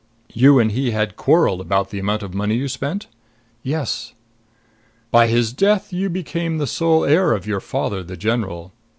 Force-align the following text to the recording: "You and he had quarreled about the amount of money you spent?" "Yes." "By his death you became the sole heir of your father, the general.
"You 0.33 0.57
and 0.57 0.71
he 0.71 0.89
had 0.89 1.15
quarreled 1.15 1.61
about 1.61 1.91
the 1.91 1.99
amount 1.99 2.23
of 2.23 2.33
money 2.33 2.55
you 2.55 2.67
spent?" 2.67 3.05
"Yes." 3.61 4.13
"By 5.11 5.27
his 5.27 5.53
death 5.53 5.93
you 5.93 6.09
became 6.09 6.57
the 6.57 6.65
sole 6.65 7.05
heir 7.05 7.33
of 7.33 7.45
your 7.45 7.59
father, 7.59 8.01
the 8.01 8.17
general. 8.17 8.73